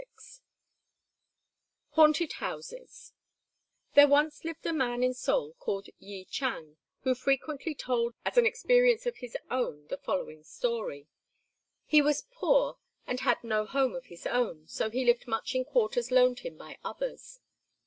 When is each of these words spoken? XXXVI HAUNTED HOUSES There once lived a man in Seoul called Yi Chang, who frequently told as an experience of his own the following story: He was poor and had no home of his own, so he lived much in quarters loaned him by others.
XXXVI 0.01 0.39
HAUNTED 1.91 2.33
HOUSES 2.39 3.13
There 3.93 4.07
once 4.07 4.43
lived 4.43 4.65
a 4.65 4.73
man 4.73 5.03
in 5.03 5.13
Seoul 5.13 5.53
called 5.59 5.89
Yi 5.99 6.25
Chang, 6.25 6.77
who 7.01 7.13
frequently 7.13 7.75
told 7.75 8.15
as 8.25 8.35
an 8.35 8.47
experience 8.47 9.05
of 9.05 9.17
his 9.17 9.37
own 9.51 9.85
the 9.89 9.97
following 9.97 10.43
story: 10.43 11.05
He 11.85 12.01
was 12.01 12.25
poor 12.31 12.79
and 13.05 13.19
had 13.19 13.43
no 13.43 13.67
home 13.67 13.93
of 13.95 14.05
his 14.05 14.25
own, 14.25 14.67
so 14.67 14.89
he 14.89 15.05
lived 15.05 15.27
much 15.27 15.53
in 15.53 15.63
quarters 15.65 16.09
loaned 16.09 16.39
him 16.39 16.57
by 16.57 16.79
others. 16.83 17.39